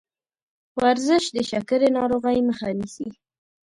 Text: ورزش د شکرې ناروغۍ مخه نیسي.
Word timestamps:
ورزش 0.79 1.23
د 1.35 1.37
شکرې 1.49 1.89
ناروغۍ 1.97 2.37
مخه 2.47 2.67
نیسي. 2.77 3.07